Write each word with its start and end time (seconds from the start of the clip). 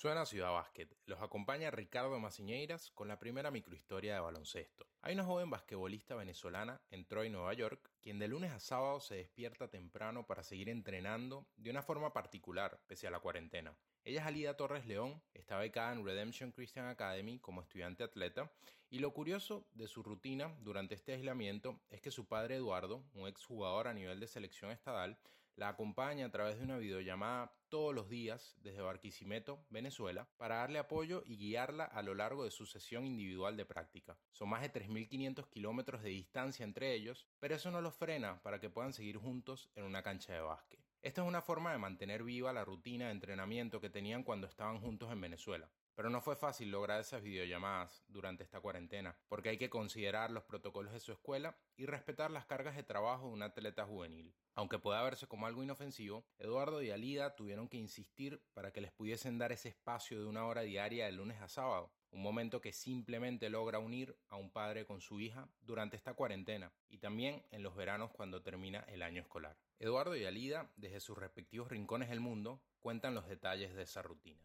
Suena 0.00 0.24
Ciudad 0.24 0.52
Básquet. 0.52 0.96
Los 1.06 1.20
acompaña 1.20 1.72
Ricardo 1.72 2.20
Maciñeiras 2.20 2.92
con 2.92 3.08
la 3.08 3.18
primera 3.18 3.50
microhistoria 3.50 4.14
de 4.14 4.20
baloncesto. 4.20 4.86
Hay 5.02 5.14
una 5.14 5.24
joven 5.24 5.50
basquetbolista 5.50 6.14
venezolana 6.14 6.80
en 6.92 7.04
Troy, 7.04 7.30
Nueva 7.30 7.52
York, 7.54 7.90
quien 8.00 8.20
de 8.20 8.28
lunes 8.28 8.52
a 8.52 8.60
sábado 8.60 9.00
se 9.00 9.16
despierta 9.16 9.66
temprano 9.66 10.24
para 10.24 10.44
seguir 10.44 10.68
entrenando 10.68 11.48
de 11.56 11.70
una 11.70 11.82
forma 11.82 12.12
particular, 12.12 12.78
pese 12.86 13.08
a 13.08 13.10
la 13.10 13.18
cuarentena. 13.18 13.76
Ella 14.04 14.20
es 14.20 14.26
Alida 14.28 14.56
Torres 14.56 14.86
León, 14.86 15.20
está 15.34 15.58
becada 15.58 15.92
en 15.92 16.04
Redemption 16.04 16.52
Christian 16.52 16.86
Academy 16.86 17.40
como 17.40 17.60
estudiante 17.60 18.04
atleta 18.04 18.52
y 18.90 19.00
lo 19.00 19.12
curioso 19.12 19.66
de 19.72 19.88
su 19.88 20.04
rutina 20.04 20.56
durante 20.60 20.94
este 20.94 21.14
aislamiento 21.14 21.80
es 21.90 22.00
que 22.00 22.12
su 22.12 22.28
padre 22.28 22.54
Eduardo, 22.54 23.02
un 23.14 23.26
exjugador 23.26 23.88
a 23.88 23.94
nivel 23.94 24.20
de 24.20 24.28
selección 24.28 24.70
estadal, 24.70 25.18
la 25.58 25.70
acompaña 25.70 26.26
a 26.26 26.30
través 26.30 26.56
de 26.56 26.64
una 26.64 26.78
videollamada 26.78 27.52
todos 27.68 27.92
los 27.92 28.08
días 28.08 28.56
desde 28.62 28.80
Barquisimeto, 28.80 29.66
Venezuela, 29.70 30.28
para 30.36 30.58
darle 30.58 30.78
apoyo 30.78 31.24
y 31.26 31.36
guiarla 31.36 31.84
a 31.84 32.00
lo 32.02 32.14
largo 32.14 32.44
de 32.44 32.52
su 32.52 32.64
sesión 32.64 33.04
individual 33.04 33.56
de 33.56 33.66
práctica. 33.66 34.16
Son 34.30 34.48
más 34.48 34.62
de 34.62 34.72
3.500 34.72 35.50
kilómetros 35.50 36.02
de 36.02 36.10
distancia 36.10 36.62
entre 36.62 36.94
ellos, 36.94 37.26
pero 37.40 37.56
eso 37.56 37.72
no 37.72 37.80
los 37.80 37.96
frena 37.96 38.40
para 38.42 38.60
que 38.60 38.70
puedan 38.70 38.92
seguir 38.92 39.16
juntos 39.16 39.68
en 39.74 39.82
una 39.82 40.04
cancha 40.04 40.32
de 40.32 40.40
básquet. 40.40 40.80
Esta 41.02 41.22
es 41.22 41.28
una 41.28 41.42
forma 41.42 41.72
de 41.72 41.78
mantener 41.78 42.22
viva 42.22 42.52
la 42.52 42.64
rutina 42.64 43.06
de 43.06 43.12
entrenamiento 43.12 43.80
que 43.80 43.90
tenían 43.90 44.22
cuando 44.22 44.46
estaban 44.46 44.80
juntos 44.80 45.10
en 45.10 45.20
Venezuela. 45.20 45.68
Pero 45.98 46.10
no 46.10 46.20
fue 46.20 46.36
fácil 46.36 46.70
lograr 46.70 47.00
esas 47.00 47.24
videollamadas 47.24 48.04
durante 48.06 48.44
esta 48.44 48.60
cuarentena, 48.60 49.18
porque 49.26 49.48
hay 49.48 49.58
que 49.58 49.68
considerar 49.68 50.30
los 50.30 50.44
protocolos 50.44 50.92
de 50.92 51.00
su 51.00 51.10
escuela 51.10 51.56
y 51.76 51.86
respetar 51.86 52.30
las 52.30 52.46
cargas 52.46 52.76
de 52.76 52.84
trabajo 52.84 53.26
de 53.26 53.32
un 53.32 53.42
atleta 53.42 53.84
juvenil. 53.84 54.32
Aunque 54.54 54.78
pueda 54.78 55.02
verse 55.02 55.26
como 55.26 55.48
algo 55.48 55.60
inofensivo, 55.60 56.24
Eduardo 56.38 56.82
y 56.82 56.92
Alida 56.92 57.34
tuvieron 57.34 57.66
que 57.66 57.78
insistir 57.78 58.40
para 58.54 58.70
que 58.70 58.80
les 58.80 58.92
pudiesen 58.92 59.38
dar 59.38 59.50
ese 59.50 59.70
espacio 59.70 60.20
de 60.20 60.26
una 60.26 60.46
hora 60.46 60.60
diaria 60.60 61.06
de 61.06 61.10
lunes 61.10 61.42
a 61.42 61.48
sábado, 61.48 61.90
un 62.12 62.22
momento 62.22 62.60
que 62.60 62.72
simplemente 62.72 63.50
logra 63.50 63.80
unir 63.80 64.16
a 64.28 64.36
un 64.36 64.52
padre 64.52 64.86
con 64.86 65.00
su 65.00 65.18
hija 65.18 65.48
durante 65.62 65.96
esta 65.96 66.14
cuarentena 66.14 66.72
y 66.88 66.98
también 66.98 67.42
en 67.50 67.64
los 67.64 67.74
veranos 67.74 68.12
cuando 68.12 68.40
termina 68.40 68.84
el 68.86 69.02
año 69.02 69.20
escolar. 69.20 69.56
Eduardo 69.80 70.14
y 70.14 70.24
Alida, 70.26 70.70
desde 70.76 71.00
sus 71.00 71.18
respectivos 71.18 71.70
rincones 71.72 72.08
del 72.08 72.20
mundo, 72.20 72.62
cuentan 72.78 73.16
los 73.16 73.26
detalles 73.26 73.74
de 73.74 73.82
esa 73.82 74.00
rutina. 74.02 74.38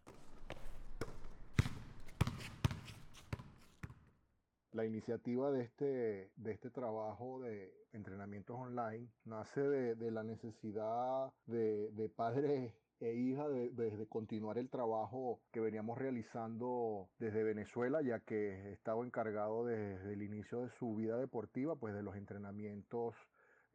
La 4.73 4.85
iniciativa 4.87 5.51
de 5.51 5.61
este, 5.61 6.31
de 6.35 6.51
este 6.51 6.71
trabajo 6.71 7.39
de 7.41 7.71
entrenamientos 7.91 8.57
online 8.57 9.07
nace 9.23 9.61
de, 9.61 10.11
la 10.11 10.23
necesidad 10.23 11.31
de, 11.45 12.11
padres 12.15 12.73
e 12.99 13.13
hijas 13.13 13.51
de, 13.51 14.07
continuar 14.09 14.57
el 14.57 14.71
trabajo 14.71 15.39
que 15.51 15.59
veníamos 15.59 15.99
realizando 15.99 17.07
desde 17.19 17.43
Venezuela, 17.43 18.01
ya 18.01 18.19
que 18.21 18.73
estaba 18.73 19.05
encargado 19.05 19.63
desde 19.63 20.11
el 20.11 20.23
inicio 20.23 20.61
de 20.61 20.69
su 20.71 20.95
vida 20.95 21.19
deportiva, 21.19 21.75
pues 21.75 21.93
de 21.93 22.01
los 22.01 22.15
entrenamientos 22.15 23.13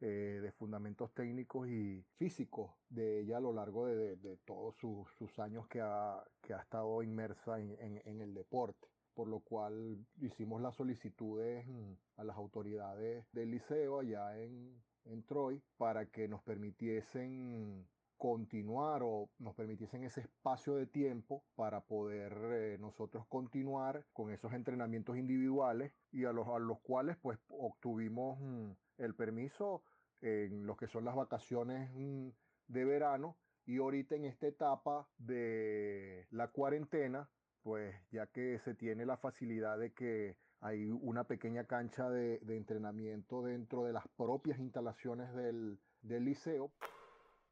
eh, 0.01 0.39
de 0.41 0.51
fundamentos 0.51 1.13
técnicos 1.13 1.69
y 1.69 2.03
físicos 2.17 2.71
de 2.89 3.21
ella 3.21 3.37
a 3.37 3.41
lo 3.41 3.53
largo 3.53 3.85
de, 3.85 4.37
todos 4.43 4.75
sus, 4.75 5.39
años 5.39 5.65
que 5.69 5.79
ha, 5.79 6.21
que 6.41 6.53
ha 6.53 6.59
estado 6.59 7.01
inmersa 7.03 7.57
en 7.57 8.21
el 8.21 8.33
deporte 8.33 8.89
por 9.19 9.27
lo 9.27 9.41
cual 9.41 9.97
hicimos 10.21 10.61
las 10.61 10.75
solicitudes 10.75 11.67
a 12.15 12.23
las 12.23 12.37
autoridades 12.37 13.25
del 13.33 13.51
liceo 13.51 13.99
allá 13.99 14.39
en, 14.39 14.81
Troy 15.27 15.61
para 15.75 16.05
que 16.05 16.29
nos 16.29 16.41
permitiesen 16.41 17.85
continuar 18.15 19.01
o 19.03 19.29
nos 19.37 19.55
permitiesen 19.55 20.05
ese 20.05 20.21
espacio 20.21 20.75
de 20.75 20.85
tiempo 20.85 21.43
para 21.55 21.81
poder 21.81 22.31
eh, 22.53 22.77
nosotros 22.79 23.25
continuar 23.27 24.05
con 24.13 24.31
esos 24.31 24.53
entrenamientos 24.53 25.17
individuales 25.17 25.91
y 26.13 26.23
a 26.23 26.31
los, 26.31 26.47
a 26.47 26.57
los 26.57 26.79
cuales 26.79 27.17
pues 27.17 27.37
obtuvimos 27.49 28.39
mm, 28.39 28.71
el 28.99 29.15
permiso 29.15 29.83
en 30.21 30.65
lo 30.65 30.77
que 30.77 30.87
son 30.87 31.03
las 31.03 31.15
vacaciones 31.15 31.91
mm, 31.93 32.29
de 32.67 32.85
verano 32.85 33.35
y 33.65 33.79
ahorita 33.79 34.15
en 34.15 34.23
esta 34.23 34.47
etapa 34.47 35.09
de 35.17 36.25
la 36.31 36.47
cuarentena 36.47 37.29
pues 37.63 37.95
ya 38.11 38.27
que 38.27 38.59
se 38.59 38.73
tiene 38.73 39.05
la 39.05 39.17
facilidad 39.17 39.77
de 39.77 39.93
que 39.93 40.37
hay 40.61 40.89
una 40.89 41.23
pequeña 41.23 41.65
cancha 41.65 42.09
de, 42.09 42.39
entrenamiento 42.47 43.43
dentro 43.43 43.83
de 43.83 43.93
las 43.93 44.07
propias 44.09 44.59
instalaciones 44.59 45.33
del, 45.33 45.79
liceo. 46.03 46.71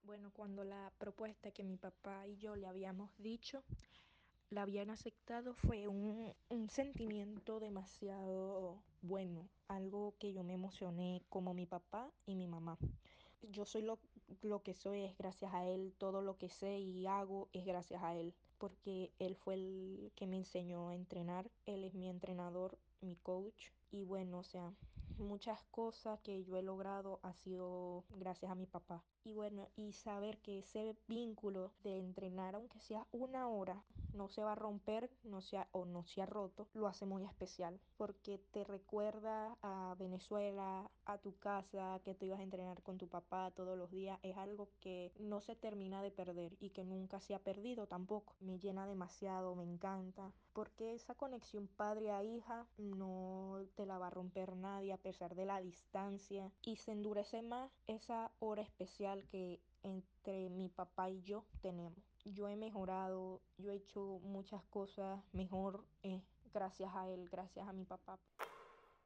Bueno, 0.03 0.31
cuando 0.34 0.63
la 0.63 0.91
propuesta 0.97 1.51
que 1.51 1.63
mi 1.63 1.78
papá 1.78 2.28
y 2.28 2.38
yo 2.38 2.56
le 2.56 2.67
habíamos 2.67 3.12
dicho 3.17 3.63
la 4.50 4.62
habían 4.62 4.90
aceptado 4.90 5.53
fue 5.53 5.90
un, 5.90 6.34
un, 6.47 6.69
sentimiento 6.69 7.59
demasiado 7.59 8.81
bueno, 9.01 9.50
algo 9.67 10.16
que 10.19 10.31
yo 10.31 10.41
me 10.44 10.53
emocioné 10.53 11.22
como 11.28 11.53
mi 11.53 11.66
papá 11.66 12.09
y 12.25 12.35
mi 12.35 12.47
mamá. 12.47 12.78
Yo 13.41 13.66
soy 13.66 13.81
lo, 13.81 14.00
lo 14.41 14.63
que 14.63 14.73
soy 14.73 15.03
es 15.03 15.17
gracias 15.17 15.53
a 15.53 15.66
él, 15.66 15.94
todo 15.97 16.22
lo 16.22 16.38
que 16.38 16.47
sé 16.47 16.79
y 16.79 17.07
hago 17.07 17.50
es 17.51 17.66
gracias 17.66 18.01
a 18.01 18.16
él 18.16 18.34
porque 18.57 19.12
él 19.19 19.35
fue 19.35 19.56
el 19.56 20.12
que 20.16 20.28
me 20.28 20.38
enseñó 20.38 20.90
a 20.90 20.95
entrenar, 20.95 21.50
él 21.66 21.84
es 21.84 21.94
mi 21.94 22.09
entrenador, 22.09 22.78
mi 23.02 23.16
coach 23.16 23.72
y 23.91 24.03
bueno, 24.03 24.40
o 24.40 24.44
sea, 24.44 24.74
muchas 25.18 25.63
cosas 25.72 26.19
que 26.22 26.44
yo 26.44 26.58
he 26.58 26.62
logrado 26.62 27.19
ha 27.24 27.34
sido 27.34 28.03
gracias 28.09 28.52
a 28.52 28.56
mi 28.56 28.66
papá. 28.66 29.03
Y 29.24 29.34
bueno, 29.34 29.68
y 29.75 29.94
saber 29.94 30.38
que 30.40 30.59
ese 30.59 30.96
vínculo 31.08 31.74
de 31.84 31.97
entrenar, 31.97 32.56
aunque 32.56 32.80
sea 32.80 33.06
una 33.12 33.50
hora, 33.50 33.84
no 34.13 34.30
se 34.30 34.41
va 34.41 34.53
a 34.53 34.56
romper 34.56 35.09
no 35.24 35.41
sea, 35.41 35.68
o 35.72 35.85
no 35.85 36.06
se 36.06 36.22
ha 36.22 36.25
roto, 36.25 36.69
lo 36.74 36.88
hace 36.88 37.06
muy 37.06 37.24
especial. 37.25 37.80
Porque 37.97 38.40
te 38.52 38.63
recuerda 38.63 39.58
a 39.62 39.96
Venezuela, 40.00 40.90
a 41.06 41.18
tu 41.18 41.38
casa, 41.38 42.00
que 42.03 42.16
tú 42.16 42.25
ibas 42.25 42.40
a 42.40 42.44
entrenar 42.44 42.81
con 42.84 42.97
tu 42.97 43.08
papá 43.09 43.52
todos 43.52 43.78
los 43.78 43.91
días. 43.91 44.18
Es 44.24 44.38
algo 44.38 44.69
que 44.79 45.12
no 45.19 45.41
se 45.41 45.56
termina 45.56 46.02
de 46.02 46.12
perder 46.12 46.56
y 46.59 46.69
que 46.69 46.85
nunca 46.85 47.19
se 47.19 47.35
ha 47.35 47.40
perdido 47.40 47.88
tampoco. 47.88 48.35
Me 48.40 48.59
llena 48.59 48.88
demasiado, 48.88 49.56
me 49.56 49.66
encanta. 49.66 50.31
Porque 50.53 50.96
esa 50.96 51.16
conexión 51.16 51.68
padre 51.68 52.12
a 52.12 52.24
hija 52.24 52.66
no 52.87 53.65
te 53.75 53.85
la 53.85 53.97
va 53.97 54.07
a 54.07 54.11
romper 54.11 54.55
nadie 54.55 54.93
a 54.93 54.97
pesar 54.97 55.35
de 55.35 55.45
la 55.45 55.61
distancia. 55.61 56.51
Y 56.63 56.77
se 56.77 56.91
endurece 56.91 57.41
más 57.41 57.71
esa 57.87 58.31
hora 58.39 58.61
especial 58.61 59.27
que 59.27 59.59
entre 59.83 60.49
mi 60.49 60.69
papá 60.69 61.09
y 61.09 61.21
yo 61.21 61.45
tenemos. 61.61 62.03
Yo 62.25 62.49
he 62.49 62.55
mejorado, 62.55 63.41
yo 63.57 63.71
he 63.71 63.75
hecho 63.75 64.19
muchas 64.23 64.63
cosas 64.65 65.23
mejor 65.33 65.85
eh, 66.03 66.21
gracias 66.53 66.93
a 66.95 67.09
él, 67.09 67.29
gracias 67.29 67.67
a 67.67 67.73
mi 67.73 67.85
papá. 67.85 68.19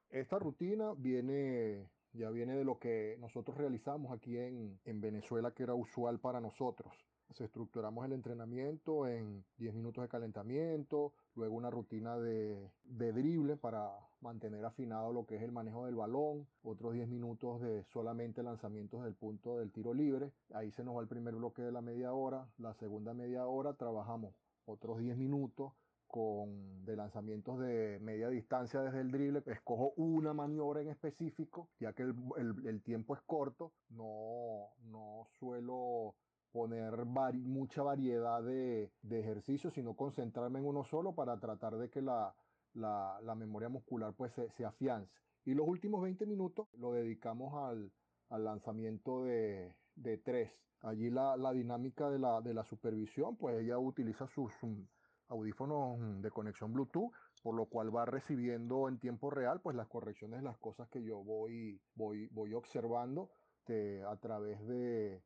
Esta 0.09 0.39
rutina 0.39 0.93
viene, 0.97 1.89
ya 2.13 2.29
viene 2.29 2.55
de 2.55 2.65
lo 2.65 2.79
que 2.79 3.17
nosotros 3.19 3.57
realizamos 3.57 4.11
aquí 4.11 4.37
en, 4.37 4.79
en 4.85 5.01
Venezuela, 5.01 5.53
que 5.53 5.63
era 5.63 5.73
usual 5.73 6.19
para 6.19 6.41
nosotros. 6.41 6.93
Se 7.33 7.45
estructuramos 7.45 8.05
el 8.05 8.13
entrenamiento 8.13 9.07
en 9.07 9.43
10 9.57 9.73
minutos 9.73 10.03
de 10.03 10.09
calentamiento, 10.09 11.13
luego 11.35 11.55
una 11.55 11.69
rutina 11.69 12.17
de, 12.17 12.69
de 12.83 13.13
drible 13.13 13.55
para 13.55 13.91
mantener 14.19 14.63
afinado 14.65 15.13
lo 15.13 15.25
que 15.25 15.35
es 15.35 15.41
el 15.41 15.51
manejo 15.51 15.85
del 15.85 15.95
balón, 15.95 16.47
otros 16.63 16.93
10 16.93 17.07
minutos 17.07 17.61
de 17.61 17.83
solamente 17.85 18.43
lanzamientos 18.43 19.03
del 19.03 19.15
punto 19.15 19.57
del 19.57 19.71
tiro 19.71 19.93
libre, 19.93 20.31
ahí 20.53 20.71
se 20.71 20.83
nos 20.83 20.95
va 20.95 21.01
el 21.01 21.07
primer 21.07 21.35
bloque 21.35 21.61
de 21.61 21.71
la 21.71 21.81
media 21.81 22.13
hora, 22.13 22.47
la 22.57 22.73
segunda 22.75 23.13
media 23.13 23.45
hora 23.47 23.73
trabajamos 23.73 24.35
otros 24.65 24.99
10 24.99 25.17
minutos 25.17 25.73
con 26.07 26.83
de 26.85 26.97
lanzamientos 26.97 27.57
de 27.59 27.97
media 28.01 28.27
distancia 28.27 28.81
desde 28.81 28.99
el 28.99 29.11
drible, 29.11 29.41
escojo 29.45 29.93
una 29.95 30.33
maniobra 30.33 30.81
en 30.81 30.89
específico, 30.89 31.69
ya 31.79 31.93
que 31.93 32.03
el, 32.03 32.13
el, 32.65 32.81
tiempo 32.81 33.15
es 33.15 33.21
corto, 33.21 33.71
no, 33.89 34.67
no 34.83 35.25
suelo 35.39 36.15
poner 36.51 37.05
mucha 37.05 37.83
variedad 37.83 38.43
de, 38.43 38.91
ejercicios, 39.09 39.73
sino 39.73 39.95
concentrarme 39.95 40.59
en 40.59 40.65
uno 40.65 40.83
solo 40.83 41.13
para 41.13 41.39
tratar 41.39 41.77
de 41.77 41.89
que 41.89 42.01
la, 42.01 42.33
memoria 43.35 43.69
muscular 43.69 44.13
pues 44.15 44.33
se, 44.33 44.65
afiance. 44.65 45.11
Y 45.45 45.53
los 45.53 45.67
últimos 45.67 46.01
20 46.03 46.25
minutos 46.25 46.67
lo 46.77 46.93
dedicamos 46.93 47.53
al, 48.29 48.43
lanzamiento 48.43 49.23
de, 49.23 49.75
tres. 50.23 50.51
Allí 50.81 51.09
la, 51.09 51.53
dinámica 51.53 52.09
de 52.09 52.19
la, 52.19 52.41
de 52.41 52.53
la, 52.53 52.63
supervisión, 52.65 53.37
pues 53.37 53.59
ella 53.59 53.77
utiliza 53.77 54.27
sus 54.27 54.53
audífonos 55.27 56.21
de 56.21 56.29
conexión 56.29 56.73
Bluetooth, 56.73 57.11
por 57.41 57.55
lo 57.55 57.65
cual 57.65 57.95
va 57.95 58.05
recibiendo 58.05 58.87
en 58.87 58.99
tiempo 58.99 59.29
real 59.29 59.61
pues 59.61 59.75
las 59.75 59.87
correcciones 59.87 60.41
de 60.41 60.45
las 60.45 60.57
cosas 60.57 60.89
que 60.89 61.01
yo 61.01 61.23
voy, 61.23 61.81
voy, 61.95 62.27
voy 62.27 62.53
observando 62.53 63.31
este, 63.61 64.03
a 64.03 64.15
través 64.17 64.59
de, 64.67 65.21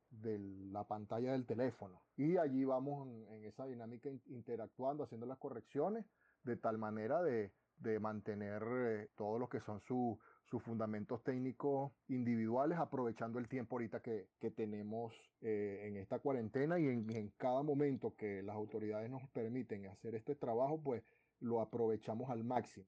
la 0.71 0.83
pantalla 0.83 1.31
del 1.31 1.45
teléfono. 1.45 2.01
Y 2.17 2.37
allí 2.37 2.65
vamos 2.65 3.07
en, 3.07 3.45
esa 3.45 3.65
dinámica 3.65 4.09
interactuando, 4.27 5.03
haciendo 5.03 5.25
las 5.25 5.37
correcciones, 5.37 6.05
de 6.43 6.57
tal 6.57 6.77
manera 6.77 7.23
de, 7.23 7.51
mantener 7.99 8.63
eh, 8.67 9.09
todo 9.15 9.37
lo 9.37 9.47
que 9.47 9.59
son 9.59 9.79
sus 9.81 10.17
sus 10.45 10.61
fundamentos 10.61 11.23
técnicos 11.23 11.91
individuales, 12.07 12.77
aprovechando 12.77 13.39
el 13.39 13.47
tiempo 13.47 13.75
ahorita 13.75 13.99
que, 14.01 14.27
que 14.39 14.51
tenemos 14.51 15.11
eh, 15.41 15.85
en 15.87 15.97
esta 15.97 16.19
cuarentena 16.19 16.79
y 16.79 16.87
en, 16.87 17.09
en, 17.09 17.29
cada 17.37 17.63
momento 17.63 18.15
que 18.15 18.43
las 18.43 18.55
autoridades 18.55 19.09
nos 19.09 19.27
permiten 19.29 19.87
hacer 19.87 20.13
este 20.13 20.35
trabajo, 20.35 20.79
pues 20.79 21.03
lo 21.39 21.61
aprovechamos 21.61 22.29
al 22.29 22.43
máximo. 22.43 22.85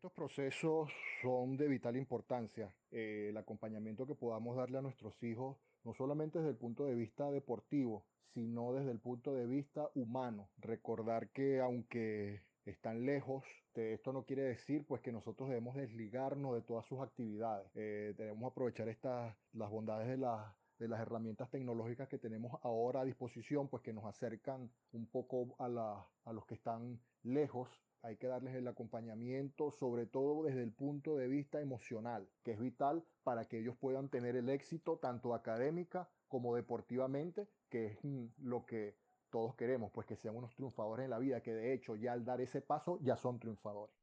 Estos 0.00 0.12
procesos 0.12 0.90
son 1.20 1.58
de 1.58 1.68
vital 1.68 1.94
importancia. 1.94 2.74
Eh, 2.90 3.26
el 3.28 3.36
acompañamiento 3.36 4.06
que 4.06 4.14
podamos 4.14 4.56
darle 4.56 4.78
a 4.78 4.80
nuestros 4.80 5.22
hijos, 5.22 5.58
no 5.84 5.92
solamente 5.92 6.38
desde 6.38 6.52
el 6.52 6.56
punto 6.56 6.86
de 6.86 6.94
vista 6.94 7.30
deportivo, 7.30 8.06
sino 8.32 8.72
desde 8.72 8.92
el 8.92 8.98
punto 8.98 9.34
de 9.34 9.44
vista 9.44 9.90
humano. 9.94 10.48
Recordar 10.56 11.28
que 11.28 11.60
aunque 11.60 12.40
están 12.64 13.04
lejos, 13.04 13.44
esto 13.74 14.14
no 14.14 14.24
quiere 14.24 14.44
decir 14.44 14.86
pues 14.86 15.02
que 15.02 15.12
nosotros 15.12 15.50
debemos 15.50 15.76
desligarnos 15.76 16.54
de 16.54 16.62
todas 16.62 16.86
sus 16.86 17.00
actividades. 17.00 17.70
Eh, 17.74 18.14
debemos 18.16 18.50
aprovechar 18.50 18.88
estas, 18.88 19.36
las 19.52 19.70
bondades 19.70 20.08
de, 20.08 20.16
de 20.80 20.88
las 20.88 21.00
herramientas 21.00 21.50
tecnológicas 21.50 22.08
que 22.08 22.18
tenemos 22.18 22.58
ahora 22.62 23.02
a 23.02 23.04
disposición, 23.04 23.68
pues 23.68 23.82
que 23.82 23.92
nos 23.92 24.06
acercan 24.06 24.70
un 24.92 25.06
poco 25.06 25.54
a, 25.58 25.68
la, 25.68 26.06
a 26.24 26.32
los 26.32 26.46
que 26.46 26.54
están 26.54 26.98
lejos. 27.22 27.68
Hay 28.02 28.16
que 28.16 28.26
darles 28.26 28.54
el 28.54 28.66
acompañamiento, 28.66 29.70
sobre 29.72 30.06
todo 30.06 30.42
desde 30.42 30.62
el 30.62 30.72
punto 30.72 31.16
de 31.18 31.28
vista 31.28 31.60
emocional, 31.60 32.26
que 32.42 32.52
es 32.52 32.58
vital 32.58 33.04
para 33.22 33.44
que 33.46 33.58
ellos 33.58 33.76
puedan 33.76 34.08
tener 34.08 34.36
el 34.36 34.48
éxito 34.48 34.96
tanto 34.96 35.34
académica 35.34 36.08
como 36.28 36.56
deportivamente, 36.56 37.46
que 37.68 37.86
es 37.86 37.98
mm, 38.02 38.26
lo 38.38 38.64
que 38.64 38.96
todos 39.28 39.54
queremos, 39.54 39.92
pues 39.92 40.06
que 40.06 40.16
sean 40.16 40.34
unos 40.34 40.54
triunfadores 40.54 41.04
en 41.04 41.10
la 41.10 41.18
vida, 41.18 41.42
que 41.42 41.52
de 41.52 41.74
hecho 41.74 41.94
ya 41.94 42.12
al 42.12 42.24
dar 42.24 42.40
ese 42.40 42.62
paso 42.62 42.98
ya 43.02 43.16
son 43.16 43.38
triunfadores. 43.38 43.99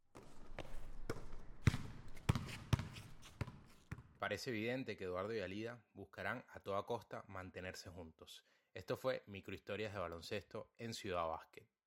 Parece 4.27 4.49
evidente 4.49 4.97
que 4.97 5.05
Eduardo 5.05 5.33
y 5.33 5.39
Alida 5.39 5.81
buscarán 5.93 6.43
a 6.49 6.59
toda 6.59 6.83
costa 6.83 7.23
mantenerse 7.27 7.89
juntos. 7.89 8.43
Esto 8.73 8.97
fue 8.97 9.23
Microhistorias 9.27 9.93
de 9.93 9.99
Baloncesto 9.99 10.69
en 10.77 10.93
Ciudad 10.93 11.25
Básquet. 11.29 11.69